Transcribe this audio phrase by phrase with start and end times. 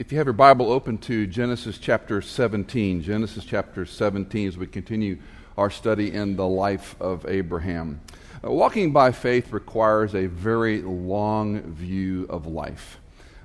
[0.00, 4.68] If you have your Bible open to Genesis chapter 17, Genesis chapter 17, as we
[4.68, 5.18] continue
[5.56, 8.00] our study in the life of Abraham.
[8.44, 13.00] Uh, walking by faith requires a very long view of life.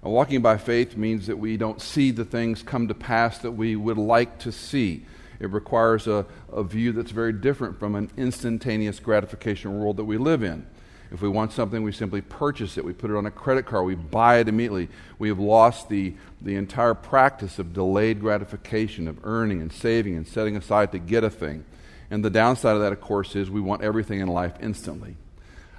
[0.06, 3.54] Uh, walking by faith means that we don't see the things come to pass that
[3.54, 5.08] we would like to see.
[5.40, 10.20] It requires a, a view that's very different from an instantaneous gratification world that we
[10.20, 10.68] live in.
[11.14, 12.84] If we want something, we simply purchase it.
[12.84, 13.86] We put it on a credit card.
[13.86, 14.90] We buy it immediately.
[15.20, 20.28] We have lost the, the entire practice of delayed gratification, of earning and saving and
[20.28, 21.66] setting aside to get a thing.
[22.10, 25.16] And the downside of that, of course, is we want everything in life instantly.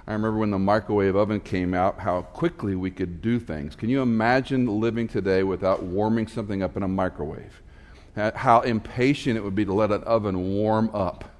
[0.07, 3.75] I remember when the microwave oven came out, how quickly we could do things.
[3.75, 7.61] Can you imagine living today without warming something up in a microwave?
[8.15, 11.34] How impatient it would be to let an oven warm up.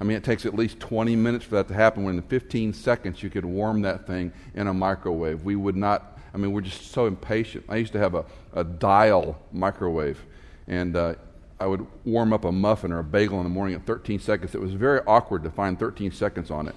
[0.00, 2.72] I mean, it takes at least 20 minutes for that to happen when in 15
[2.72, 5.44] seconds you could warm that thing in a microwave.
[5.44, 7.66] We would not, I mean, we're just so impatient.
[7.68, 8.24] I used to have a,
[8.54, 10.24] a dial microwave,
[10.66, 11.14] and uh,
[11.60, 14.54] I would warm up a muffin or a bagel in the morning at 13 seconds.
[14.54, 16.74] It was very awkward to find 13 seconds on it.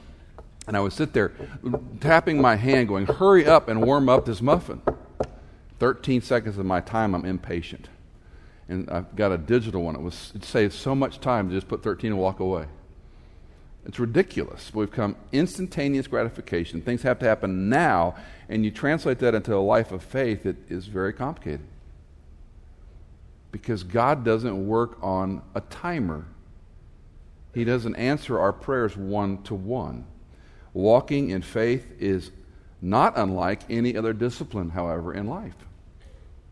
[0.68, 1.32] And I would sit there
[2.02, 4.82] tapping my hand, going, Hurry up and warm up this muffin.
[5.80, 7.88] 13 seconds of my time, I'm impatient.
[8.68, 9.96] And I've got a digital one.
[9.96, 12.66] It, was, it saves so much time to just put 13 and walk away.
[13.86, 14.74] It's ridiculous.
[14.74, 16.82] We've come instantaneous gratification.
[16.82, 18.16] Things have to happen now,
[18.48, 21.62] and you translate that into a life of faith, it is very complicated.
[23.52, 26.26] Because God doesn't work on a timer,
[27.54, 30.06] He doesn't answer our prayers one to one.
[30.74, 32.32] Walking in faith is
[32.82, 35.56] not unlike any other discipline, however, in life.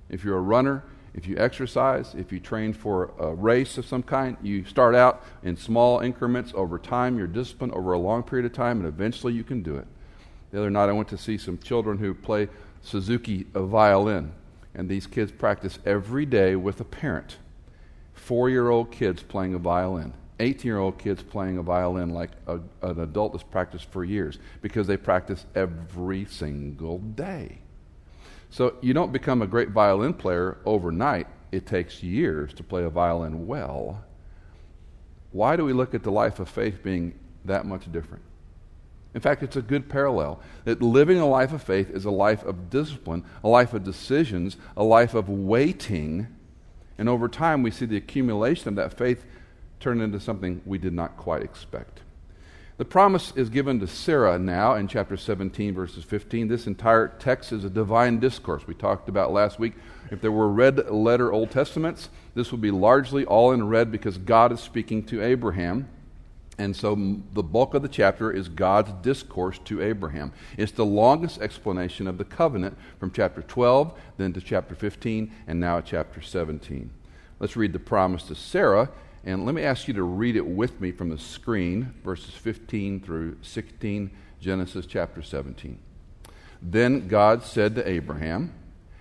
[0.10, 4.02] If you're a runner, if you exercise, if you train for a race of some
[4.02, 8.46] kind, you start out in small increments over time, you're disciplined over a long period
[8.46, 9.88] of time, and eventually you can do it.
[10.52, 12.48] The other night I went to see some children who play
[12.82, 14.32] Suzuki violin,
[14.74, 17.38] and these kids practice every day with a parent.
[18.14, 22.32] Four year old kids playing a violin, 18 year old kids playing a violin like
[22.48, 27.61] a, an adult has practiced for years because they practice every single day.
[28.52, 31.28] So you don't become a great violin player overnight.
[31.52, 34.04] It takes years to play a violin well.
[35.32, 38.24] Why do we look at the life of faith being that much different?
[39.14, 42.44] In fact, it's a good parallel that living a life of faith is a life
[42.44, 46.28] of discipline, a life of decisions, a life of waiting.
[46.98, 49.26] And over time, we see the accumulation of that faith
[49.80, 52.02] turn into something we did not quite expect.
[52.82, 56.48] The promise is given to Sarah now in chapter 17, verses 15.
[56.48, 59.74] This entire text is a divine discourse we talked about last week.
[60.10, 64.18] If there were red letter Old Testaments, this would be largely all in red because
[64.18, 65.90] God is speaking to Abraham.
[66.58, 66.96] And so
[67.34, 70.34] the bulk of the chapter is God's discourse to Abraham.
[70.58, 75.60] It's the longest explanation of the covenant from chapter 12, then to chapter 15, and
[75.60, 76.90] now chapter 17.
[77.40, 78.90] Let's read the promise to Sarah
[79.24, 83.02] and let me ask you to read it with me from the screen, verses 15
[83.02, 84.10] through 16,
[84.40, 85.78] Genesis chapter 17.
[86.62, 88.54] Then God said to Abraham,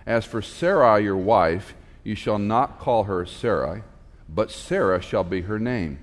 [0.05, 1.73] As for Sarai your wife,
[2.03, 3.81] you shall not call her Sarai,
[4.29, 5.99] but Sarah shall be her name.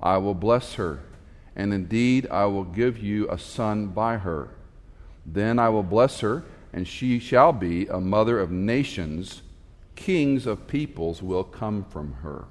[0.00, 1.00] I will bless her,
[1.54, 4.50] and indeed I will give you a son by her.
[5.24, 9.42] Then I will bless her, and she shall be a mother of nations.
[9.94, 12.44] Kings of peoples will come from her.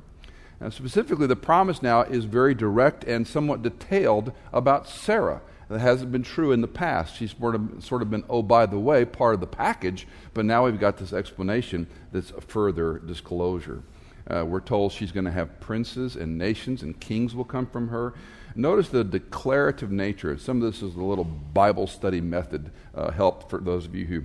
[0.59, 5.41] And specifically, the promise now is very direct and somewhat detailed about Sarah.
[5.69, 7.15] That hasn't been true in the past.
[7.15, 10.45] She's sort of, sort of been, oh, by the way, part of the package, but
[10.45, 13.81] now we've got this explanation that's a further disclosure.
[14.27, 17.89] Uh, we're told she's going to have princes and nations and kings will come from
[17.89, 18.13] her.
[18.55, 20.37] Notice the declarative nature.
[20.37, 24.05] Some of this is a little Bible study method uh, help for those of you
[24.05, 24.23] who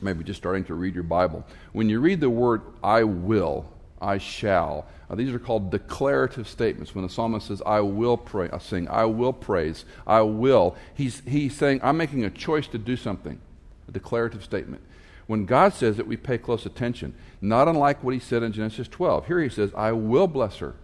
[0.00, 1.44] maybe just starting to read your Bible.
[1.72, 3.66] When you read the word I will,
[4.00, 6.94] I shall, uh, these are called declarative statements.
[6.94, 11.22] When the psalmist says, I will pray, I sing, I will praise, I will, he's,
[11.26, 13.40] he's saying, I'm making a choice to do something.
[13.88, 14.82] A declarative statement.
[15.26, 17.14] When God says it, we pay close attention.
[17.40, 19.26] Not unlike what he said in Genesis 12.
[19.26, 20.74] Here he says, I will bless her.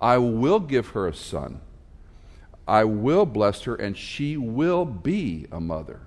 [0.00, 1.60] I will give her a son.
[2.66, 6.00] I will bless her, and she will be a mother.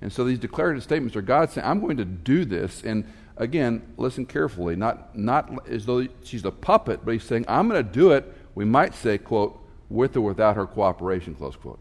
[0.00, 3.04] And so these declarative statements are God saying, I'm going to do this, and
[3.38, 7.84] again, listen carefully, not, not as though she's a puppet, but he's saying, I'm going
[7.84, 9.58] to do it, we might say, quote,
[9.88, 11.78] with or without her cooperation, close quote.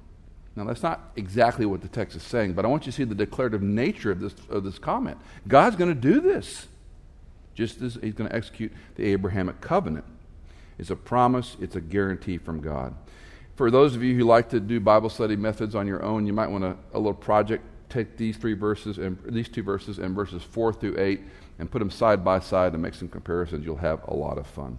[0.56, 3.04] Now, that's not exactly what the text is saying, but I want you to see
[3.04, 5.18] the declarative nature of this, of this comment.
[5.48, 6.68] God's going to do this,
[7.54, 10.06] just as he's going to execute the Abrahamic covenant.
[10.80, 12.96] It's a promise, it's a guarantee from God.
[13.56, 16.34] For those of you who like to do Bible study methods on your own, you
[16.34, 20.14] might want a, a little project take these three verses and these two verses and
[20.14, 21.22] verses four through eight
[21.60, 23.66] and put them side by side and make some comparisons.
[23.66, 24.78] You'll have a lot of fun.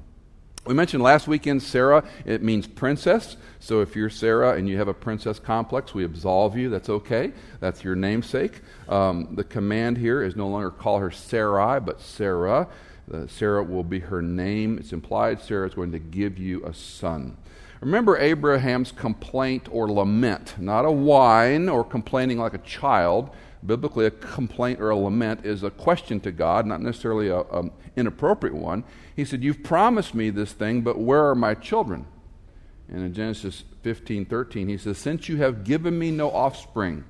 [0.67, 3.37] We mentioned last weekend Sarah, it means princess.
[3.59, 6.69] So if you're Sarah and you have a princess complex, we absolve you.
[6.69, 7.33] That's okay.
[7.59, 8.61] That's your namesake.
[8.87, 12.69] Um, the command here is no longer call her Sarai, but Sarah.
[13.11, 14.77] Uh, Sarah will be her name.
[14.77, 17.39] It's implied Sarah is going to give you a son.
[17.81, 23.31] Remember Abraham's complaint or lament, not a whine or complaining like a child.
[23.65, 28.55] Biblically, a complaint or a lament is a question to God, not necessarily an inappropriate
[28.55, 28.85] one.
[29.17, 32.07] He said, You've promised me this thing, but where are my children?
[32.89, 37.05] And in Genesis 15 13, he says, Since you have given me no offspring.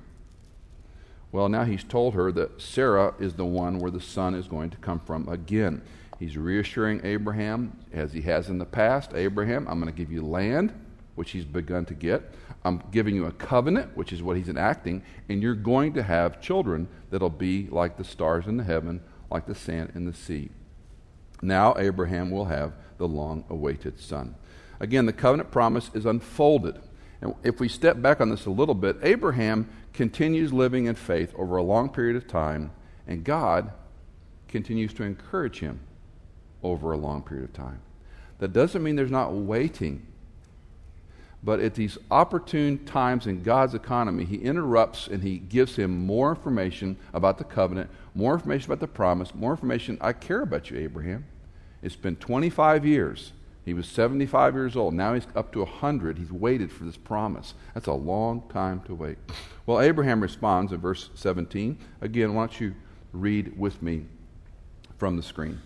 [1.31, 4.71] Well, now he's told her that Sarah is the one where the son is going
[4.71, 5.83] to come from again.
[6.17, 10.25] He's reassuring Abraham, as he has in the past Abraham, I'm going to give you
[10.25, 10.73] land,
[11.19, 12.33] which he's begun to get.
[12.63, 16.39] I'm giving you a covenant, which is what he's enacting, and you're going to have
[16.39, 20.49] children that'll be like the stars in the heaven, like the sand in the sea.
[21.41, 24.35] Now Abraham will have the long awaited son.
[24.79, 26.79] Again, the covenant promise is unfolded.
[27.19, 31.33] And if we step back on this a little bit, Abraham continues living in faith
[31.35, 32.71] over a long period of time,
[33.05, 33.73] and God
[34.47, 35.81] continues to encourage him
[36.63, 37.81] over a long period of time.
[38.37, 40.07] That doesn't mean there's not waiting,
[41.43, 46.29] but at these opportune times in God's economy, He interrupts and He gives him more
[46.29, 49.97] information about the covenant, more information about the promise, more information.
[50.01, 51.25] I care about you, Abraham.
[51.81, 53.31] It's been 25 years.
[53.63, 54.93] He was 75 years old.
[54.93, 56.17] Now he's up to 100.
[56.17, 57.53] He's waited for this promise.
[57.73, 59.17] That's a long time to wait.
[59.65, 61.77] Well, Abraham responds in verse 17.
[62.01, 62.75] Again, why don't you
[63.13, 64.05] read with me
[64.97, 65.61] from the screen?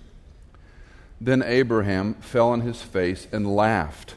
[1.22, 4.16] Then Abraham fell on his face and laughed,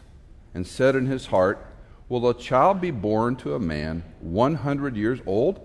[0.56, 1.62] and said in his heart,
[2.08, 5.60] Will a child be born to a man 100 years old?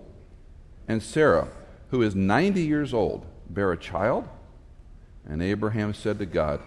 [0.86, 1.48] And Sarah,
[1.88, 4.28] who is 90 years old, bear a child?
[5.26, 6.60] And Abraham said to God,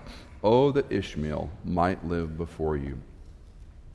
[0.43, 2.97] Oh, that Ishmael might live before you.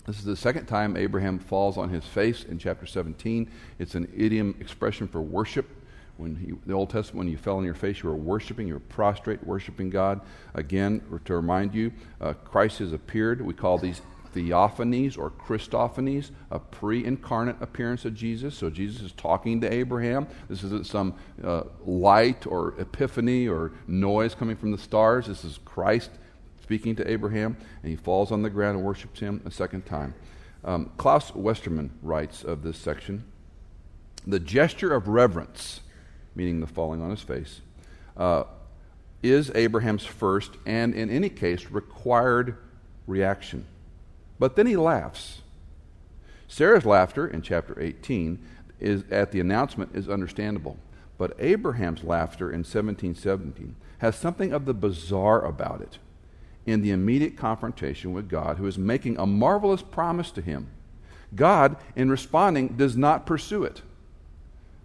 [0.07, 3.51] This is the second time Abraham falls on his face in chapter 17.
[3.81, 5.69] It's an idiom expression for worship.
[6.19, 8.75] When he, the Old Testament, when you fell on your face, you were worshiping, you
[8.75, 10.21] were prostrate, worshiping God.
[10.55, 11.91] Again, to remind you,
[12.21, 13.41] uh, Christ has appeared.
[13.41, 14.03] We call these
[14.35, 18.55] theophanies or Christophanies, a pre incarnate appearance of Jesus.
[18.57, 20.27] So Jesus is talking to Abraham.
[20.49, 25.27] This isn't some uh, light or epiphany or noise coming from the stars.
[25.27, 26.11] This is Christ
[26.63, 30.15] speaking to Abraham, and he falls on the ground and worships him a second time.
[30.65, 33.25] Um, Klaus Westermann writes of this section
[34.27, 35.81] The gesture of reverence,
[36.35, 37.61] meaning the falling on his face,
[38.17, 38.45] uh,
[39.23, 42.57] is Abraham's first and, in any case, required
[43.07, 43.67] reaction.
[44.41, 45.43] But then he laughs.
[46.49, 48.41] Sarah's laughter in chapter 18
[48.81, 50.79] is, at the announcement is understandable.
[51.19, 55.99] But Abraham's laughter in 1717 has something of the bizarre about it
[56.65, 60.69] in the immediate confrontation with God, who is making a marvelous promise to him.
[61.35, 63.83] God, in responding, does not pursue it.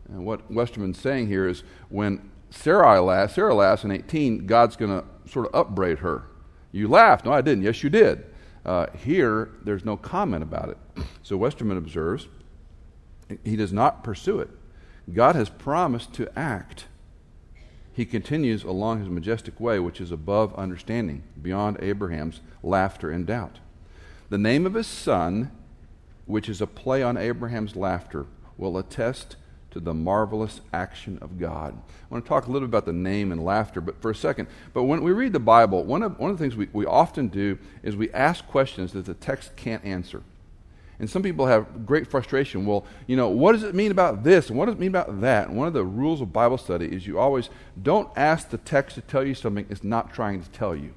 [0.09, 4.91] And what Westermann's saying here is when Sarah laughs, Sarah laughs in 18, God's going
[4.91, 6.23] to sort of upbraid her.
[6.71, 7.25] You laughed.
[7.25, 7.63] No, I didn't.
[7.63, 8.25] Yes, you did.
[8.65, 10.77] Uh, here, there's no comment about it.
[11.21, 12.27] So Westermann observes
[13.43, 14.49] he does not pursue it.
[15.13, 16.85] God has promised to act.
[17.93, 23.59] He continues along his majestic way, which is above understanding, beyond Abraham's laughter and doubt.
[24.29, 25.51] The name of his son,
[26.25, 28.25] which is a play on Abraham's laughter,
[28.57, 29.35] will attest
[29.75, 31.73] to the marvelous action of God.
[31.73, 34.15] I want to talk a little bit about the name and laughter, but for a
[34.15, 34.47] second.
[34.73, 37.27] But when we read the Bible, one of, one of the things we, we often
[37.27, 40.23] do is we ask questions that the text can't answer.
[40.97, 42.65] And some people have great frustration.
[42.65, 44.47] Well, you know, what does it mean about this?
[44.47, 45.49] And what does it mean about that?
[45.49, 47.49] And one of the rules of Bible study is you always
[47.83, 50.93] don't ask the text to tell you something it's not trying to tell you.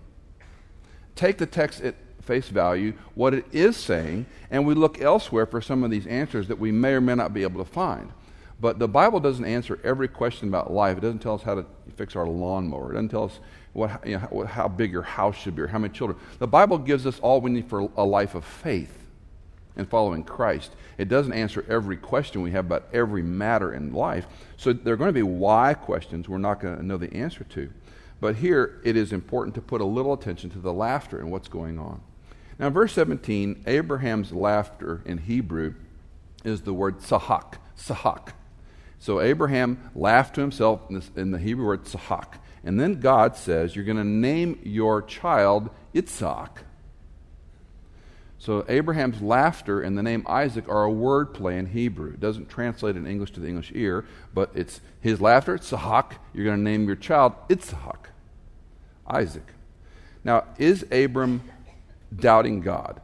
[1.16, 5.60] Take the text at face value, what it is saying, and we look elsewhere for
[5.60, 8.12] some of these answers that we may or may not be able to find.
[8.60, 10.98] But the Bible doesn't answer every question about life.
[10.98, 12.90] It doesn't tell us how to fix our lawnmower.
[12.90, 13.38] It doesn't tell us
[13.72, 16.18] what, you know, how big your house should be or how many children.
[16.38, 18.92] The Bible gives us all we need for a life of faith
[19.76, 20.72] and following Christ.
[20.98, 24.26] It doesn't answer every question we have about every matter in life.
[24.56, 27.44] So there are going to be why questions we're not going to know the answer
[27.44, 27.70] to.
[28.20, 31.46] But here it is important to put a little attention to the laughter and what's
[31.46, 32.00] going on.
[32.58, 35.74] Now, in verse 17, Abraham's laughter in Hebrew
[36.44, 37.54] is the word sahak.
[37.78, 38.30] Sahak.
[38.98, 42.34] So Abraham laughed to himself in, this, in the Hebrew word tzahak.
[42.64, 46.58] And then God says, You're going to name your child Itzhak.
[48.38, 52.10] So Abraham's laughter and the name Isaac are a word play in Hebrew.
[52.10, 56.12] It doesn't translate in English to the English ear, but it's his laughter, it's Sahak.
[56.32, 58.06] You're going to name your child Itzhak,
[59.06, 59.46] Isaac.
[60.22, 61.42] Now, is Abram
[62.14, 63.00] doubting God?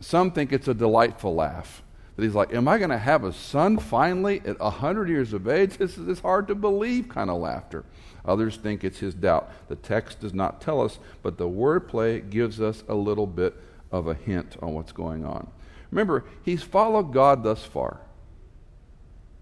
[0.00, 1.82] Some think it's a delightful laugh.
[2.22, 5.48] That he's like, Am I going to have a son finally at 100 years of
[5.48, 5.76] age?
[5.78, 7.84] This is this hard to believe kind of laughter.
[8.24, 9.50] Others think it's his doubt.
[9.66, 13.60] The text does not tell us, but the wordplay gives us a little bit
[13.90, 15.48] of a hint on what's going on.
[15.90, 17.98] Remember, he's followed God thus far.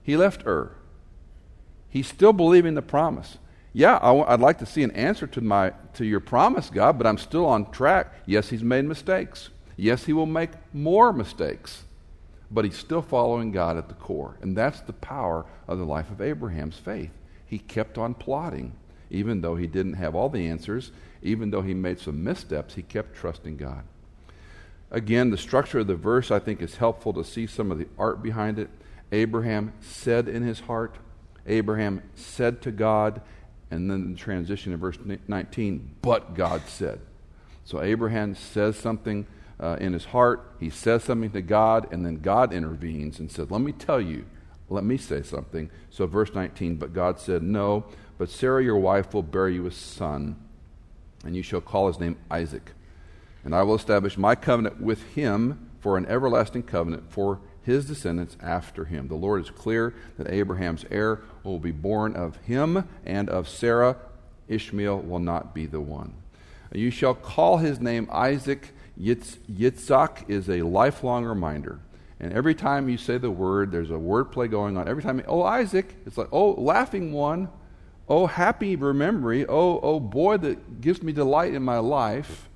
[0.03, 0.73] He left Ur.
[1.91, 3.37] He's still believing the promise.
[3.75, 6.97] Yeah, i w- I'd like to see an answer to, my, to your promise, God,
[6.97, 8.15] but I'm still on track.
[8.25, 9.51] Yes, he's made mistakes.
[9.77, 11.85] Yes, he will make more mistakes.
[12.51, 14.37] But he's still following God at the core.
[14.43, 17.13] And that's the power of the life of Abraham's faith.
[17.47, 18.73] He kept on plotting.
[19.11, 20.93] Even though he didn't have all the answers,
[21.23, 23.83] even though he made some missteps, he kept trusting God.
[24.91, 27.89] Again, the structure of the verse I think is helpful to see some of the
[27.99, 28.71] art behind it.
[29.13, 30.97] Abraham said in his heart,
[31.47, 33.21] Abraham said to God,
[33.71, 37.01] and then the transition in verse 19, but God said.
[37.65, 39.27] So Abraham says something
[39.61, 43.51] uh, in his heart, he says something to God, and then God intervenes and says,
[43.51, 44.25] Let me tell you,
[44.69, 45.71] let me say something.
[45.91, 47.85] So, verse 19, but God said, No,
[48.19, 50.37] but Sarah your wife will bear you a son,
[51.25, 52.73] and you shall call his name Isaac.
[53.45, 58.37] And I will establish my covenant with him for an everlasting covenant for his descendants
[58.43, 59.09] after him.
[59.09, 63.97] The Lord is clear that Abraham's heir will be born of him and of Sarah.
[64.49, 66.15] Ishmael will not be the one.
[66.73, 68.73] You shall call his name Isaac.
[69.01, 71.81] Yitz, Yitzhak is a lifelong reminder.
[72.19, 74.87] And every time you say the word, there's a word play going on.
[74.87, 77.49] Every time, oh, Isaac, it's like, oh, laughing one.
[78.09, 79.47] Oh, happy memory.
[79.47, 82.49] Oh, oh, boy that gives me delight in my life.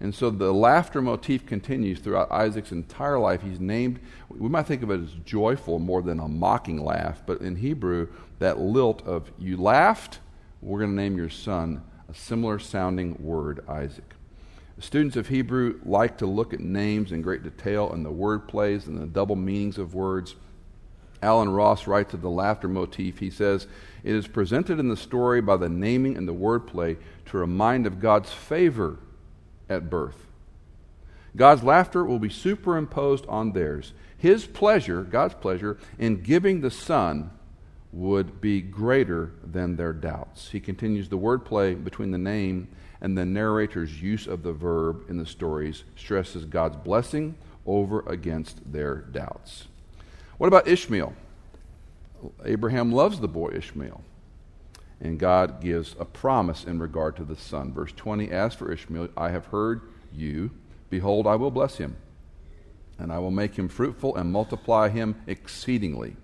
[0.00, 3.42] And so the laughter motif continues throughout Isaac's entire life.
[3.42, 7.40] He's named, we might think of it as joyful more than a mocking laugh, but
[7.40, 8.08] in Hebrew,
[8.40, 10.18] that lilt of you laughed,
[10.60, 14.14] we're going to name your son a similar sounding word, Isaac.
[14.80, 18.86] Students of Hebrew like to look at names in great detail and the word plays
[18.86, 20.34] and the double meanings of words.
[21.22, 23.18] Allen Ross writes of the laughter motif.
[23.18, 23.66] He says,
[24.02, 28.00] It is presented in the story by the naming and the wordplay to remind of
[28.00, 28.98] God's favor
[29.68, 30.26] at birth.
[31.36, 33.92] God's laughter will be superimposed on theirs.
[34.18, 37.30] His pleasure, God's pleasure, in giving the Son
[37.92, 40.50] would be greater than their doubts.
[40.50, 42.68] He continues the wordplay between the name
[43.04, 47.34] and the narrator's use of the verb in the stories stresses God's blessing
[47.66, 49.66] over against their doubts.
[50.38, 51.12] What about Ishmael?
[52.46, 54.00] Abraham loves the boy Ishmael.
[55.02, 57.74] And God gives a promise in regard to the son.
[57.74, 60.52] Verse 20 As for Ishmael, I have heard you.
[60.88, 61.96] Behold, I will bless him,
[62.98, 66.16] and I will make him fruitful and multiply him exceedingly.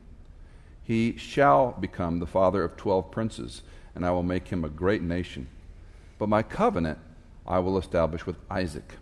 [0.83, 3.61] He shall become the father of twelve princes,
[3.95, 5.49] and I will make him a great nation.
[6.21, 7.01] But my covenant
[7.45, 8.95] I will establish with Isaac,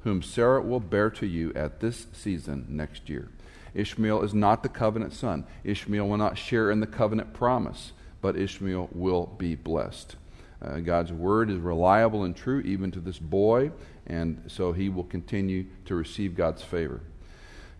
[0.00, 3.28] whom Sarah will bear to you at this season next year.
[3.74, 5.46] Ishmael is not the covenant son.
[5.62, 10.16] Ishmael will not share in the covenant promise but Ishmael will be blessed.
[10.62, 13.72] Uh, God's word is reliable and true even to this boy,
[14.06, 17.00] and so he will continue to receive God's favor.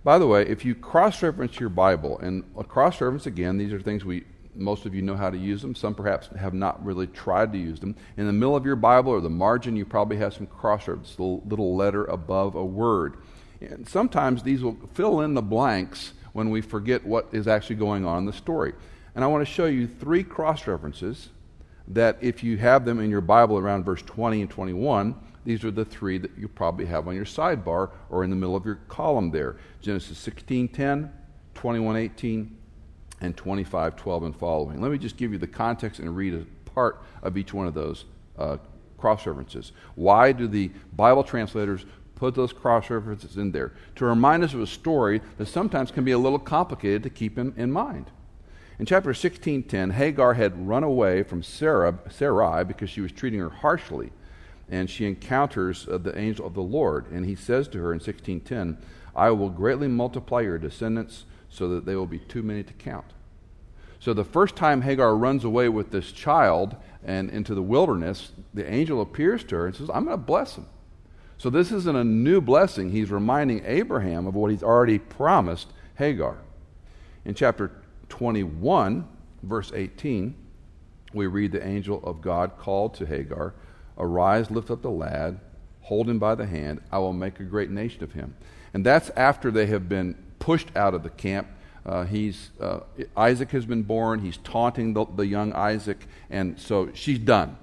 [0.04, 3.80] By the way, if you cross reference your Bible, and cross reference again, these are
[3.80, 5.74] things we most of you know how to use them.
[5.74, 7.96] Some perhaps have not really tried to use them.
[8.16, 11.16] In the middle of your Bible or the margin, you probably have some cross reference,
[11.18, 13.16] a little letter above a word.
[13.60, 18.04] And sometimes these will fill in the blanks when we forget what is actually going
[18.04, 18.72] on in the story.
[19.14, 21.28] And I want to show you three cross references
[21.88, 25.70] that, if you have them in your Bible around verse 20 and 21, these are
[25.70, 28.76] the three that you probably have on your sidebar or in the middle of your
[28.88, 31.10] column there Genesis 16:10,
[31.54, 32.50] 21:18,
[33.22, 34.80] and 25:12 and following.
[34.80, 37.74] Let me just give you the context and read a part of each one of
[37.74, 38.04] those
[38.36, 38.58] uh,
[38.98, 39.72] cross references.
[39.94, 41.86] Why do the Bible translators
[42.16, 43.72] put those cross references in there?
[43.96, 47.38] To remind us of a story that sometimes can be a little complicated to keep
[47.38, 48.10] in, in mind.
[48.78, 53.50] In chapter 16:10, Hagar had run away from Sarah, Sarai because she was treating her
[53.50, 54.10] harshly,
[54.68, 58.00] and she encounters uh, the angel of the Lord, and he says to her in
[58.00, 58.78] 16:10,
[59.14, 63.12] "I will greatly multiply your descendants so that they will be too many to count."
[64.00, 68.68] So the first time Hagar runs away with this child and into the wilderness, the
[68.68, 70.66] angel appears to her and says, "I'm going to bless him."
[71.38, 72.90] So this isn't a new blessing.
[72.90, 76.38] He's reminding Abraham of what he's already promised Hagar.
[77.24, 77.70] In chapter
[78.08, 79.06] 21,
[79.42, 80.34] verse 18,
[81.12, 83.54] we read the angel of God called to Hagar,
[83.98, 85.38] Arise, lift up the lad,
[85.82, 86.80] hold him by the hand.
[86.90, 88.34] I will make a great nation of him.
[88.72, 91.46] And that's after they have been pushed out of the camp.
[91.86, 92.80] Uh, he's, uh,
[93.16, 94.18] Isaac has been born.
[94.18, 96.04] He's taunting the, the young Isaac.
[96.30, 97.56] And so she's done.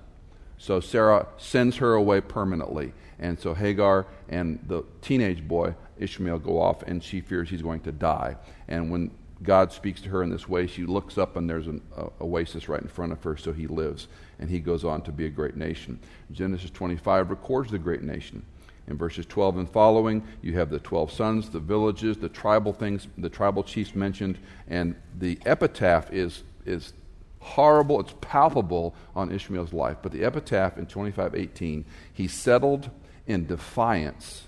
[0.58, 2.94] So Sarah sends her away permanently.
[3.20, 7.82] And so Hagar and the teenage boy, Ishmael, go off, and she fears he's going
[7.82, 8.38] to die.
[8.70, 9.12] And when
[9.44, 12.70] God speaks to her in this way, she looks up, and there's an uh, oasis
[12.70, 14.08] right in front of her, so he lives.
[14.40, 16.00] And he goes on to be a great nation.
[16.32, 18.46] Genesis 25 records the great nation.
[18.90, 23.08] In verses 12 and following, you have the 12 sons, the villages, the tribal things,
[23.18, 26.94] the tribal chiefs mentioned, and the epitaph is, is
[27.40, 29.98] horrible, it's palpable on Ishmael's life.
[30.02, 32.90] But the epitaph in 25:18, he settled
[33.28, 34.48] in defiance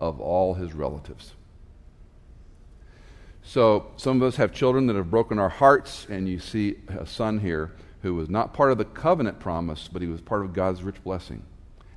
[0.00, 1.34] of all his relatives.
[3.42, 7.06] So, some of us have children that have broken our hearts, and you see a
[7.06, 10.52] son here who was not part of the covenant promise, but he was part of
[10.52, 11.42] God's rich blessing.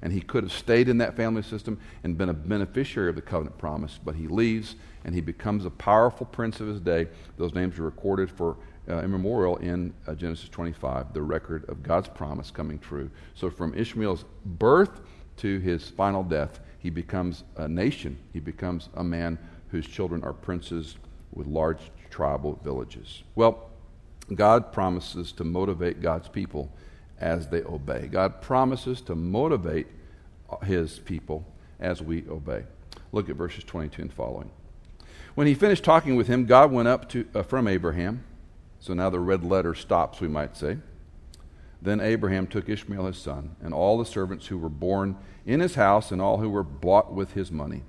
[0.02, 3.22] And he could have stayed in that family system and been a beneficiary of the
[3.22, 7.08] covenant promise, but he leaves and he becomes a powerful prince of his day.
[7.38, 8.58] Those names are recorded for
[8.90, 13.10] uh, immemorial in uh, Genesis 25, the record of God's promise coming true.
[13.36, 15.02] So from Ishmael's birth
[15.38, 18.18] to his final death, he becomes a nation.
[18.34, 19.38] He becomes a man
[19.70, 20.98] whose children are princes
[21.34, 23.24] with large tribal villages.
[23.36, 23.70] Well,
[24.34, 26.72] God promises to motivate God's people
[27.20, 28.08] as they obey.
[28.08, 29.88] God promises to motivate
[30.64, 31.46] his people
[31.80, 32.64] as we obey.
[33.12, 34.52] Look at verses 22 and following.
[35.36, 38.24] When he finished talking with him, God went up to, uh, from Abraham
[38.80, 40.78] so now the red letter stops, we might say.
[41.82, 45.76] Then Abraham took Ishmael his son, and all the servants who were born in his
[45.76, 47.84] house, and all who were bought with his money,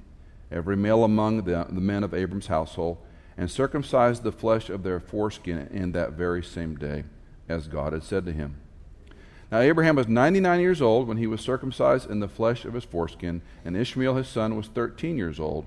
[0.51, 2.99] every male among the, the men of Abram's household,
[3.37, 7.05] and circumcised the flesh of their foreskin in that very same day,
[7.49, 8.57] as God had said to him.
[9.51, 12.85] Now Abraham was 99 years old when he was circumcised in the flesh of his
[12.85, 15.67] foreskin, and Ishmael his son was 13 years old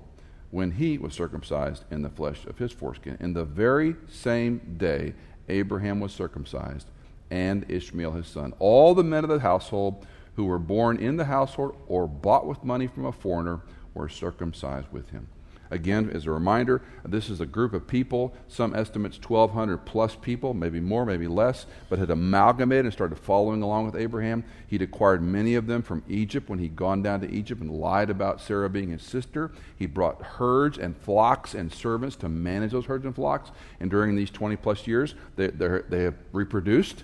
[0.51, 3.17] when he was circumcised in the flesh of his foreskin.
[3.19, 5.15] In the very same day,
[5.49, 6.87] Abraham was circumcised,
[7.29, 8.53] and Ishmael his son.
[8.59, 12.63] All the men of the household who were born in the household or bought with
[12.63, 13.59] money from a foreigner
[13.93, 15.27] were circumcised with him.
[15.73, 20.53] Again, as a reminder, this is a group of people, some estimates 1,200 plus people,
[20.53, 24.43] maybe more, maybe less, but had amalgamated and started following along with Abraham.
[24.67, 28.11] He'd acquired many of them from Egypt when he'd gone down to Egypt and lied
[28.11, 29.51] about Sarah being his sister.
[29.75, 33.49] He brought herds and flocks and servants to manage those herds and flocks.
[33.79, 37.01] And during these 20 plus years, they, they have reproduced.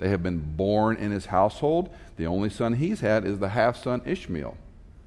[0.00, 1.94] They have been born in his household.
[2.16, 4.56] The only son he's had is the half son Ishmael.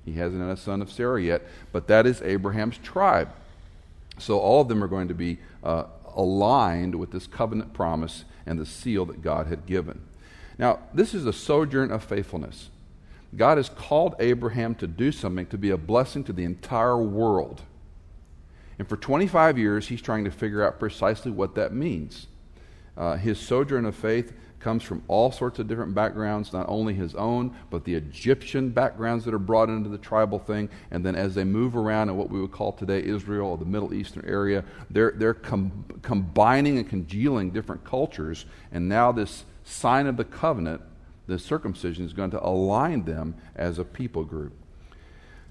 [0.06, 3.30] He hasn't had a son of Sarah yet, but that is Abraham's tribe.
[4.18, 5.86] So all of them are going to be uh,
[6.16, 10.02] aligned with this covenant promise and the seal that God had given.
[10.58, 12.70] Now, this is a sojourn of faithfulness.
[13.36, 17.62] God has called Abraham to do something to be a blessing to the entire world.
[18.78, 22.28] And for 25 years, he's trying to figure out precisely what that means.
[22.98, 27.15] Uh, his sojourn of faith comes from all sorts of different backgrounds, not only his
[27.15, 30.69] own, but the Egyptian backgrounds that are brought into the tribal thing.
[30.91, 33.65] And then as they move around in what we would call today Israel or the
[33.65, 38.45] Middle Eastern area, they're, they're com- combining and congealing different cultures.
[38.71, 40.82] And now this sign of the covenant,
[41.28, 44.54] the circumcision, is going to align them as a people group.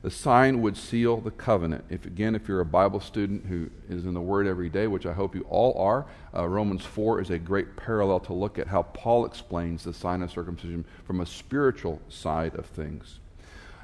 [0.02, 1.84] The sign would seal the covenant.
[1.90, 5.04] If again, if you're a Bible student who is in the Word every day, which
[5.04, 8.68] I hope you all are, uh, Romans 4 is a great parallel to look at
[8.68, 13.20] how Paul explains the sign of circumcision from a spiritual side of things.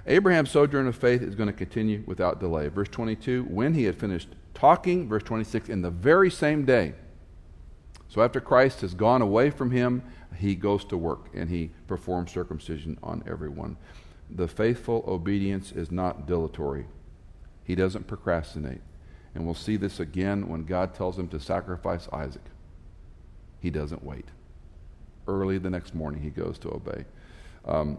[0.07, 2.68] Abraham's sojourn of faith is going to continue without delay.
[2.68, 6.94] Verse 22, when he had finished talking, verse 26, in the very same day.
[8.09, 10.02] So after Christ has gone away from him,
[10.38, 13.76] he goes to work and he performs circumcision on everyone
[14.30, 16.86] the faithful obedience is not dilatory.
[17.64, 18.80] He doesn't procrastinate.
[19.34, 22.44] And we'll see this again when God tells him to sacrifice Isaac.
[23.60, 24.26] He doesn't wait.
[25.28, 27.04] Early the next morning, he goes to obey.
[27.64, 27.98] Um,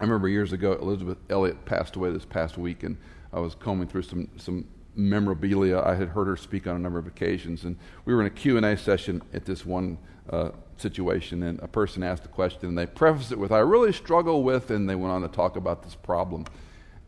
[0.00, 2.96] I remember years ago, Elisabeth Elliot passed away this past week, and
[3.32, 5.80] I was combing through some, some memorabilia.
[5.80, 8.30] I had heard her speak on a number of occasions, and we were in a
[8.30, 9.98] Q&A session at this one
[10.30, 13.92] uh, situation, and a person asked a question, and they prefaced it with, I really
[13.92, 16.44] struggle with, and they went on to talk about this problem.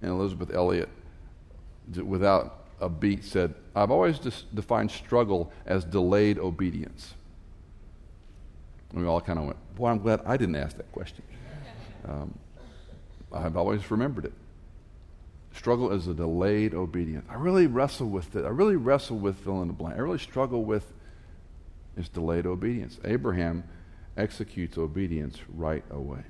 [0.02, 0.88] And Elisabeth Elliot,
[2.02, 7.14] without a beat, said, I've always defined struggle as delayed obedience.
[8.90, 11.24] And we all kind of went, Boy, I'm glad I didn't ask that question.
[12.08, 12.38] Um,
[13.32, 14.32] I've always remembered it.
[15.52, 17.26] Struggle is a delayed obedience.
[17.28, 18.44] I really wrestle with it.
[18.44, 19.96] I really wrestle with fill in the blank.
[19.96, 20.92] I really struggle with
[21.98, 22.98] is delayed obedience.
[23.04, 23.64] Abraham
[24.16, 26.22] executes obedience right away.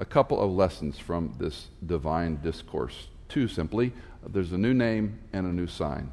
[0.00, 3.08] a couple of lessons from this divine discourse.
[3.28, 3.92] Two simply
[4.26, 6.10] there's a new name and a new sign.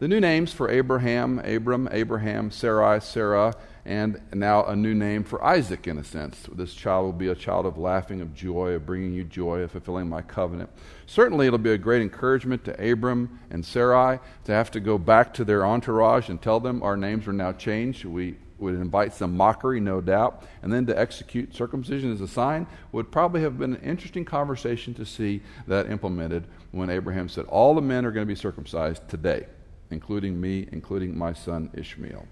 [0.00, 5.44] The new names for Abraham, Abram, Abraham, Sarai, Sarah, and now a new name for
[5.44, 6.48] Isaac, in a sense.
[6.50, 9.72] This child will be a child of laughing, of joy, of bringing you joy, of
[9.72, 10.70] fulfilling my covenant.
[11.04, 15.34] Certainly, it'll be a great encouragement to Abram and Sarai to have to go back
[15.34, 18.06] to their entourage and tell them our names are now changed.
[18.06, 22.66] We would invite some mockery, no doubt, and then to execute circumcision as a sign
[22.92, 27.74] would probably have been an interesting conversation to see that implemented when Abraham said, All
[27.74, 29.44] the men are going to be circumcised today,
[29.90, 32.26] including me, including my son Ishmael.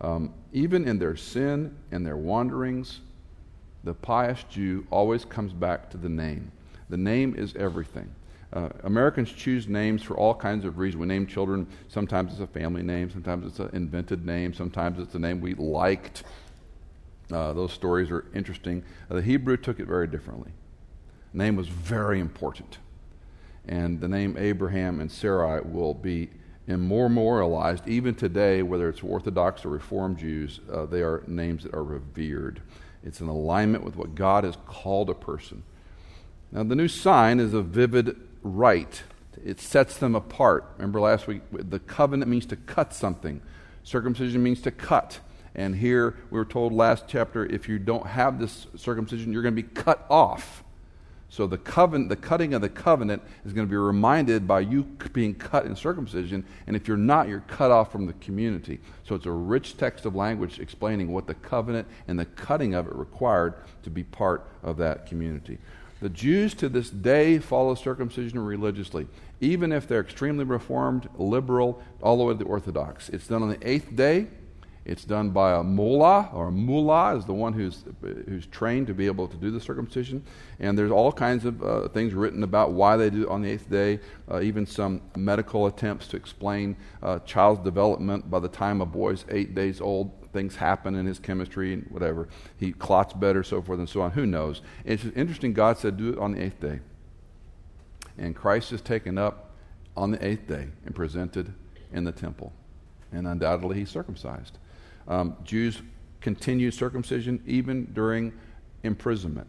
[0.00, 3.00] Um, even in their sin and their wanderings,
[3.84, 6.52] the pious Jew always comes back to the name.
[6.88, 8.14] The name is everything.
[8.52, 11.00] Uh, Americans choose names for all kinds of reasons.
[11.00, 15.14] We name children, sometimes it's a family name, sometimes it's an invented name, sometimes it's
[15.14, 16.24] a name we liked.
[17.30, 18.82] Uh, those stories are interesting.
[19.10, 20.52] Uh, the Hebrew took it very differently.
[21.34, 22.78] name was very important.
[23.66, 26.30] And the name Abraham and Sarai will be
[26.68, 31.82] immemorialized even today, whether it's Orthodox or Reformed Jews, uh, they are names that are
[31.82, 32.60] revered.
[33.02, 35.62] It's in alignment with what God has called a person.
[36.52, 39.02] Now, the new sign is a vivid rite.
[39.44, 40.72] It sets them apart.
[40.76, 43.40] Remember last week, the covenant means to cut something.
[43.82, 45.20] Circumcision means to cut.
[45.54, 49.56] And here we were told last chapter if you don't have this circumcision, you're going
[49.56, 50.62] to be cut off.
[51.30, 54.84] So the covenant, the cutting of the covenant is going to be reminded by you
[55.12, 58.80] being cut in circumcision, and if you're not, you're cut off from the community.
[59.04, 62.86] So it's a rich text of language explaining what the covenant and the cutting of
[62.86, 65.58] it required to be part of that community.
[66.00, 69.06] The Jews to this day follow circumcision religiously,
[69.40, 73.08] even if they're extremely reformed, liberal, all the way to the Orthodox.
[73.08, 74.28] It's done on the eighth day
[74.88, 78.94] it's done by a mullah, or a mullah is the one who's, who's trained to
[78.94, 80.24] be able to do the circumcision.
[80.58, 83.50] And there's all kinds of uh, things written about why they do it on the
[83.50, 88.30] eighth day, uh, even some medical attempts to explain uh, child's development.
[88.30, 92.26] By the time a boy's eight days old, things happen in his chemistry and whatever.
[92.56, 94.12] He clots better, so forth and so on.
[94.12, 94.62] Who knows?
[94.86, 96.80] It's interesting, God said, do it on the eighth day.
[98.16, 99.50] And Christ is taken up
[99.96, 101.52] on the eighth day and presented
[101.92, 102.54] in the temple.
[103.12, 104.58] And undoubtedly, he's circumcised.
[105.08, 105.82] Um, Jews
[106.20, 108.32] continued circumcision even during
[108.82, 109.48] imprisonment.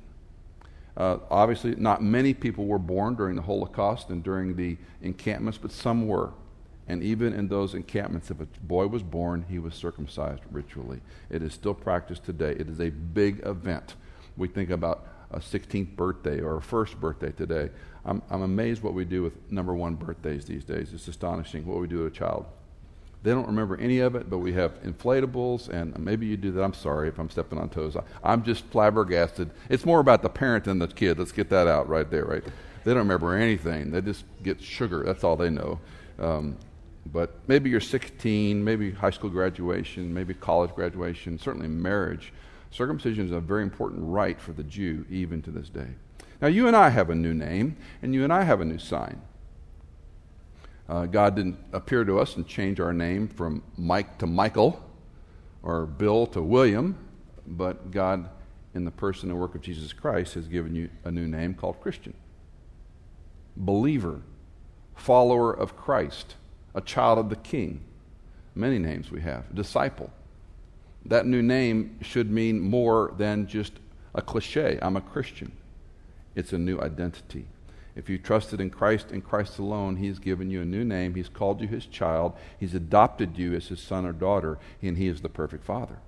[0.98, 5.72] Uh, obviously, not many people were born during the Holocaust and during the encampments, but
[5.72, 6.32] some were.
[6.88, 11.02] And even in those encampments, if a boy was born, he was circumcised ritually.
[11.30, 12.52] It is still practiced today.
[12.52, 13.96] It is a big event.
[14.36, 17.70] We think about a 16th birthday or a first birthday today.
[18.04, 20.92] I'm, I'm amazed what we do with number one birthdays these days.
[20.94, 22.46] It's astonishing what we do to a child.
[23.22, 26.64] They don't remember any of it, but we have inflatables, and maybe you do that.
[26.64, 27.98] I'm sorry if I'm stepping on toes.
[28.24, 29.52] I, am just flabbergasted.
[29.68, 31.20] It's more about the parent than the kid.
[31.20, 32.44] Let's get that out right there, right?
[32.86, 33.92] They don't remember anything.
[33.92, 35.04] They just get sugar.
[35.04, 35.80] That's all they know.
[36.18, 36.58] Um,
[37.12, 42.32] but maybe you're 16, maybe high school graduation, maybe college graduation, certainly marriage.
[42.72, 45.88] Circumcision is a very important rite for the Jew, even to this day.
[46.42, 48.78] Now, you and I have a new name, and you and I have a new
[48.78, 49.22] sign.
[50.90, 54.84] Uh, God didn't appear to us and change our name from Mike to Michael
[55.62, 56.98] or Bill to William,
[57.46, 58.28] but God,
[58.74, 61.80] in the person and work of Jesus Christ, has given you a new name called
[61.80, 62.16] Christian.
[63.56, 64.22] Believer,
[64.96, 66.36] follower of Christ,
[66.74, 67.82] a child of the King.
[68.56, 69.54] Many names we have.
[69.54, 70.12] Disciple.
[71.06, 73.74] That new name should mean more than just
[74.16, 74.80] a cliche.
[74.82, 75.52] I'm a Christian.
[76.34, 77.46] It's a new identity.
[78.00, 81.16] If you trusted in Christ and Christ alone, He's given you a new name.
[81.16, 82.32] He's called you His child.
[82.58, 86.00] He's adopted you as His son or daughter, and He is the perfect Father.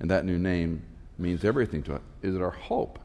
[0.00, 0.82] And that new name
[1.16, 2.00] means everything to us.
[2.20, 2.98] Is it our hope?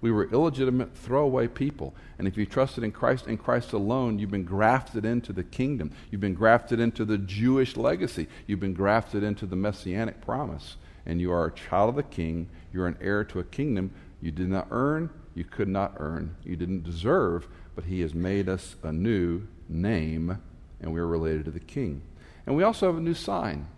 [0.00, 1.94] We were illegitimate, throwaway people.
[2.18, 5.92] And if you trusted in Christ and Christ alone, you've been grafted into the kingdom.
[6.10, 8.26] You've been grafted into the Jewish legacy.
[8.48, 10.76] You've been grafted into the messianic promise.
[11.06, 12.48] And you are a child of the king.
[12.72, 16.56] You're an heir to a kingdom you did not earn, you could not earn, you
[16.56, 20.38] didn't deserve, but He has made us a new name,
[20.80, 22.00] and we are related to the King.
[22.46, 23.68] And we also have a new sign,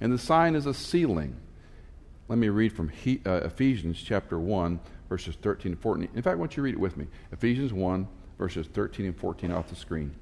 [0.00, 1.36] and the sign is a sealing.
[2.28, 6.08] Let me read from he, uh, Ephesians chapter 1, verses 13 and 14.
[6.14, 7.06] In fact, I want you read it with me.
[7.30, 10.14] Ephesians 1, verses 13 and 14 off the screen.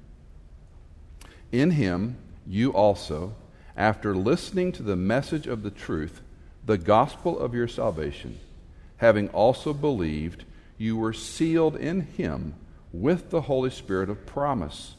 [1.51, 3.33] In him, you also,
[3.77, 6.21] after listening to the message of the truth,
[6.65, 8.39] the gospel of your salvation,
[8.97, 10.43] having also believed,
[10.77, 12.55] you were sealed in him
[12.91, 14.95] with the Holy Spirit of promise,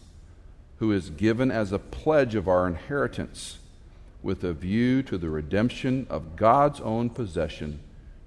[0.79, 3.59] who is given as a pledge of our inheritance,
[4.23, 7.81] with a view to the redemption of God's own possession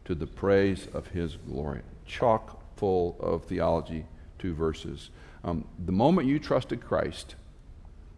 [0.05, 1.81] to the praise of his glory.
[2.05, 4.05] chock full of theology,
[4.39, 5.11] two verses.
[5.43, 7.35] Um, the moment you trusted Christ,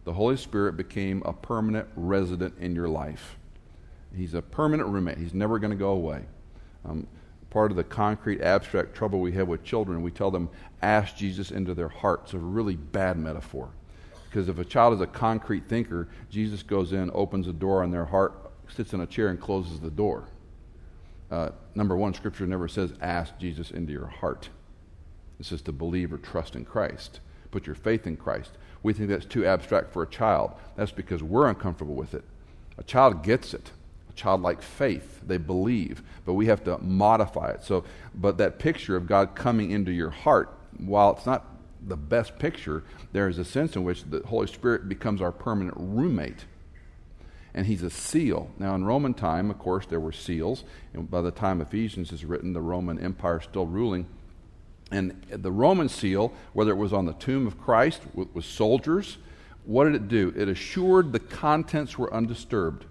[0.04, 3.36] the Holy Spirit became a permanent resident in your life.
[4.16, 5.18] He's a permanent roommate.
[5.18, 6.22] He's never going to go away.
[6.84, 7.06] Um,
[7.52, 10.48] part of the concrete, abstract trouble we have with children, we tell them,
[10.80, 12.22] ask Jesus into their heart.
[12.24, 13.68] It's a really bad metaphor.
[14.24, 17.90] Because if a child is a concrete thinker, Jesus goes in, opens the door on
[17.90, 20.24] their heart, sits in a chair, and closes the door.
[21.30, 24.48] Uh, number one, Scripture never says, ask Jesus into your heart.
[25.38, 27.20] It says to believe or trust in Christ.
[27.50, 28.52] Put your faith in Christ.
[28.82, 30.52] We think that's too abstract for a child.
[30.74, 32.24] That's because we're uncomfortable with it.
[32.78, 33.72] A child gets it
[34.14, 35.20] childlike faith.
[35.26, 37.64] They believe, but we have to modify it.
[37.64, 41.46] So, but that picture of God coming into your heart, while it's not
[41.86, 45.76] the best picture, there is a sense in which the Holy Spirit becomes our permanent
[45.78, 46.44] roommate.
[47.54, 48.50] And he's a seal.
[48.58, 50.64] Now, in Roman time, of course, there were seals.
[50.94, 54.06] And by the time Ephesians is written, the Roman Empire is still ruling.
[54.90, 59.18] And the Roman seal, whether it was on the tomb of Christ with, with soldiers,
[59.64, 60.32] what did it do?
[60.36, 62.86] It assured the contents were undisturbed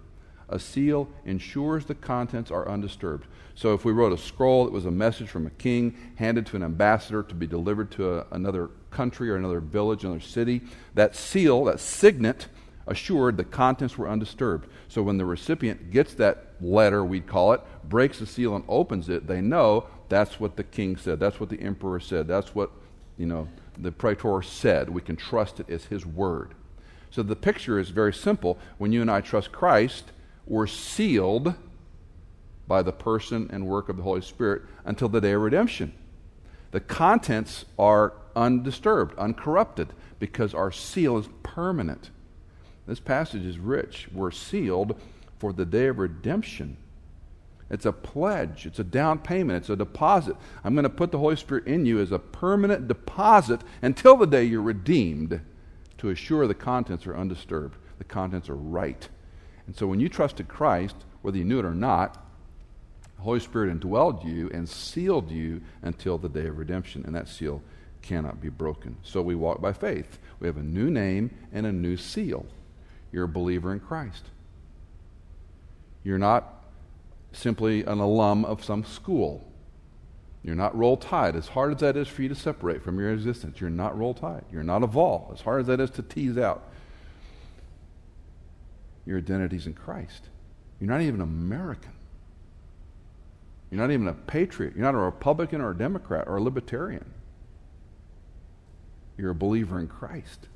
[0.52, 3.26] a seal ensures the contents are undisturbed.
[3.56, 6.56] So if we wrote a scroll that was a message from a king handed to
[6.56, 10.62] an ambassador to be delivered to a, another country or another village, another city,
[10.94, 12.48] that seal, that signet,
[12.88, 14.68] assured the contents were undisturbed.
[14.88, 19.10] So when the recipient gets that letter, we'd call it, breaks the seal and opens
[19.10, 22.72] it, they know that's what the king said, that's what the emperor said, that's what,
[23.18, 24.90] you know, the praetor said.
[24.90, 26.54] We can trust it as his word.
[27.12, 28.58] So the picture is very simple.
[28.78, 30.12] When you and I trust Christ,
[30.52, 31.56] were sealed
[32.68, 35.94] by the person and work of the Holy Spirit until the day of redemption.
[36.72, 39.88] The contents are undisturbed, uncorrupted,
[40.20, 42.10] because our seal is permanent.
[42.86, 44.10] This passage is rich.
[44.12, 45.00] We're sealed
[45.40, 46.76] for the day of redemption.
[47.70, 50.36] It's a pledge, it's a down payment, it's a deposit.
[50.66, 54.28] I'm going to put the Holy Spirit in you as a permanent deposit until the
[54.28, 55.40] day you're redeemed
[56.00, 59.08] to assure the contents are undisturbed, the contents are right.
[59.68, 62.18] And so when you trusted Christ, whether you knew it or not,
[63.18, 67.28] the Holy Spirit indwelled you and sealed you until the day of redemption, and that
[67.28, 67.62] seal
[68.02, 68.98] cannot be broken.
[69.04, 70.18] So we walk by faith.
[70.40, 72.46] We have a new name and a new seal.
[73.12, 74.26] You're a believer in Christ.
[76.04, 76.64] You're not
[77.32, 79.48] simply an alum of some school.
[80.44, 81.36] You're not roll tide.
[81.36, 84.16] As hard as that is for you to separate from your existence, you're not roll
[84.16, 84.44] tide.
[84.52, 85.30] You're not a vol.
[85.32, 86.68] As hard as that is to tease out,
[89.06, 90.30] your identity's in Christ.
[90.80, 91.94] You're not even American.
[93.70, 94.74] You're not even a patriot.
[94.76, 97.06] You're not a Republican or a Democrat or a Libertarian.
[99.18, 100.48] You're a believer in Christ.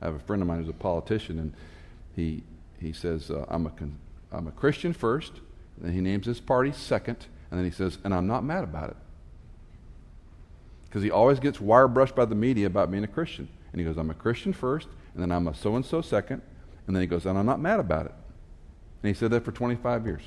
[0.00, 1.52] I have a friend of mine who's a politician, and
[2.14, 2.42] he,
[2.80, 3.98] he says, uh, I'm, a con-
[4.32, 5.32] I'm a Christian first,
[5.78, 8.90] then he names his party second, and then he says, and I'm not mad about
[8.90, 8.96] it.
[10.84, 13.48] Because he always gets wire brushed by the media about being a Christian.
[13.72, 16.42] And he goes, I'm a Christian first, and then I'm a so and so second,
[16.86, 18.14] and then he goes, and I'm not mad about it.
[19.02, 20.22] And he said that for 25 years.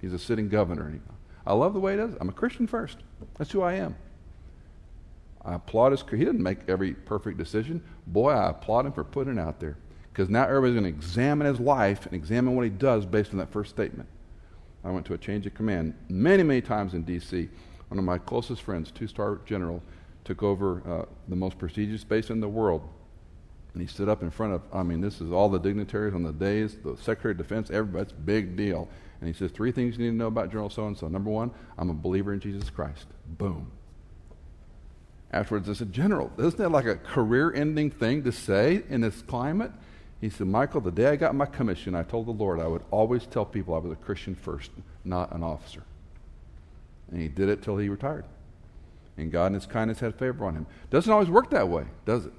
[0.00, 0.90] He's a sitting governor.
[0.90, 0.98] He,
[1.46, 2.18] I love the way he does it.
[2.20, 2.98] I'm a Christian first.
[3.36, 3.96] That's who I am.
[5.44, 6.04] I applaud his.
[6.10, 7.82] He didn't make every perfect decision.
[8.06, 9.76] Boy, I applaud him for putting it out there.
[10.12, 13.38] Because now everybody's going to examine his life and examine what he does based on
[13.38, 14.08] that first statement.
[14.84, 17.48] I went to a change of command many, many times in D.C.
[17.88, 19.82] One of my closest friends, two star general,
[20.24, 22.88] took over uh, the most prestigious base in the world
[23.72, 26.22] and he stood up in front of, I mean, this is all the dignitaries on
[26.22, 28.88] the days, the Secretary of Defense, everybody, it's a big deal.
[29.20, 31.08] And he says, Three things you need to know about General so and so.
[31.08, 33.06] Number one, I'm a believer in Jesus Christ.
[33.26, 33.70] Boom.
[35.32, 39.22] Afterwards, I said, General, isn't that like a career ending thing to say in this
[39.22, 39.72] climate?
[40.20, 42.82] He said, Michael, the day I got my commission, I told the Lord I would
[42.90, 44.70] always tell people I was a Christian first,
[45.04, 45.82] not an officer.
[47.10, 48.24] And he did it till he retired.
[49.16, 50.66] And God in his kindness had favor on him.
[50.90, 52.32] Doesn't always work that way, does it?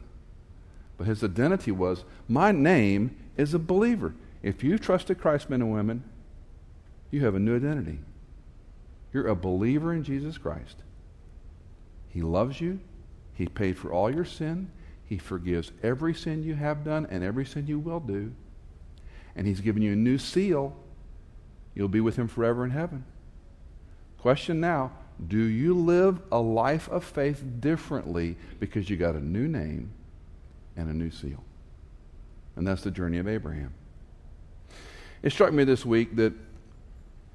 [1.00, 4.14] But his identity was, my name is a believer.
[4.44, 6.04] If you trusted Christ, men and women,
[7.10, 8.00] you have a new identity.
[9.14, 10.76] You're a believer in Jesus Christ.
[12.10, 12.82] He loves you.
[13.34, 14.72] He paid for all your sin.
[15.06, 18.34] He forgives every sin you have done and every sin you will do.
[19.38, 20.76] And He's given you a new seal.
[21.76, 23.06] You'll be with Him forever in heaven.
[24.18, 24.92] Question now
[25.26, 29.94] Do you live a life of faith differently because you got a new name
[30.80, 31.44] and a new seal.
[32.56, 33.74] And that's the journey of Abraham.
[35.22, 36.34] It struck me this week that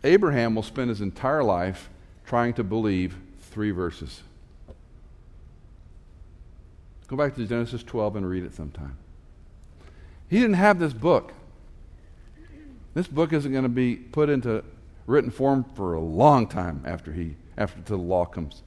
[0.02, 1.90] Abraham will spend his entire life
[2.26, 3.16] trying to believe
[3.50, 4.22] three verses.
[7.06, 8.96] Go back to Genesis 12 and read it sometime.
[10.28, 11.34] He didn't have this book.
[12.94, 14.64] This book isn't going to be put into
[15.06, 18.62] written form for a long time after he after the law comes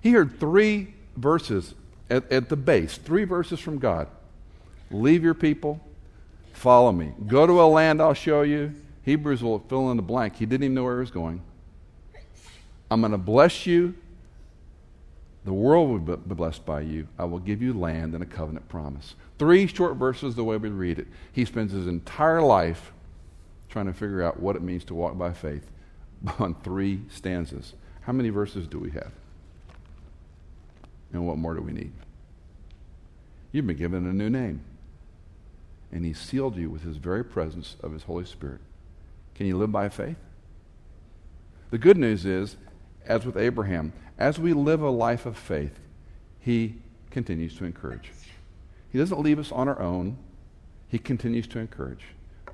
[0.00, 1.74] He heard three verses
[2.10, 4.08] at, at the base, three verses from God.
[4.90, 5.80] Leave your people,
[6.52, 7.12] follow me.
[7.26, 8.74] Go to a land I'll show you.
[9.02, 10.36] Hebrews will fill in the blank.
[10.36, 11.42] He didn't even know where he was going.
[12.90, 13.94] I'm going to bless you.
[15.44, 17.08] The world will be blessed by you.
[17.18, 19.14] I will give you land and a covenant promise.
[19.38, 21.06] Three short verses, the way we read it.
[21.32, 22.92] He spends his entire life
[23.68, 25.66] trying to figure out what it means to walk by faith
[26.38, 27.74] on three stanzas.
[28.02, 29.12] How many verses do we have?
[31.12, 31.92] And what more do we need?
[33.52, 34.62] You've been given a new name.
[35.90, 38.60] And He sealed you with His very presence of His Holy Spirit.
[39.34, 40.18] Can you live by faith?
[41.70, 42.56] The good news is,
[43.06, 45.78] as with Abraham, as we live a life of faith,
[46.40, 46.76] He
[47.10, 48.10] continues to encourage.
[48.90, 50.18] He doesn't leave us on our own,
[50.88, 52.04] He continues to encourage.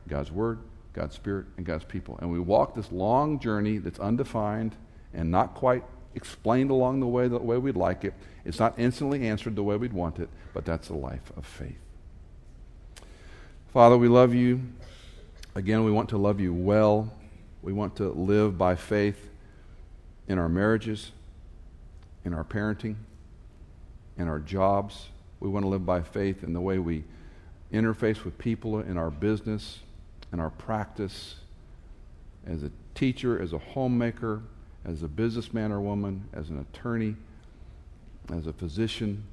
[0.09, 0.59] God's Word,
[0.93, 2.19] God's Spirit, and God's people.
[2.21, 4.77] And we walk this long journey that's undefined
[5.13, 5.85] and not quite
[6.15, 8.15] explained along the way the way we'd like it.
[8.45, 11.79] It's not instantly answered the way we'd want it, but that's the life of faith.
[13.73, 14.61] Father, we love you.
[15.55, 17.13] Again, we want to love you well.
[17.63, 19.31] We want to live by faith
[20.29, 21.13] in our marriages,
[22.25, 22.97] in our parenting,
[24.17, 25.09] in our jobs.
[25.41, 27.05] We want to live by faith in the way we
[27.73, 29.81] interface with people in our business,
[30.33, 31.37] in our practice,
[32.47, 34.43] as a teacher, as a homemaker,
[34.85, 37.17] as a businessman or woman, as an attorney,
[38.33, 39.25] as a physician,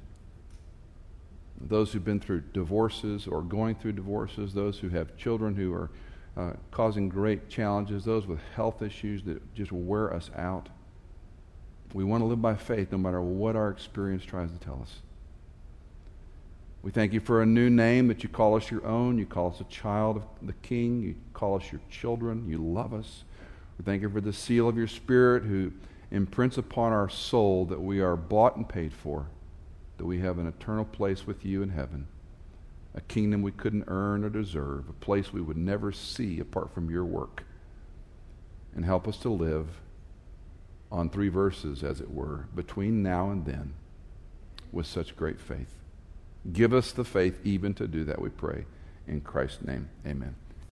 [1.60, 5.90] those who've been through divorces or going through divorces, those who have children who are
[6.36, 10.68] uh, causing great challenges, those with health issues that just wear us out.
[11.94, 15.00] We want to live by faith no matter what our experience tries to tell us.
[16.82, 19.18] We thank you for a new name that you call us your own.
[19.18, 21.02] You call us a child of the King.
[21.02, 22.48] You call us your children.
[22.48, 23.24] You love us.
[23.78, 25.72] We thank you for the seal of your Spirit who
[26.10, 29.26] imprints upon our soul that we are bought and paid for,
[29.96, 32.06] that we have an eternal place with you in heaven,
[32.94, 36.90] a kingdom we couldn't earn or deserve, a place we would never see apart from
[36.90, 37.44] your work.
[38.74, 39.68] And help us to live
[40.90, 43.72] on three verses, as it were, between now and then
[44.70, 45.78] with such great faith.
[46.52, 48.66] Give us the faith even to do that, we pray.
[49.06, 50.34] In Christ's name, amen.